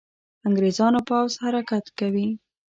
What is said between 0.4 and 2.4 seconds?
انګرېزانو پوځ حرکت کوي.